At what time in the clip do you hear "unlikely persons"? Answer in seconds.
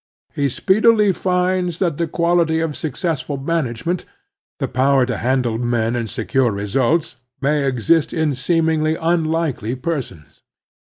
8.95-10.41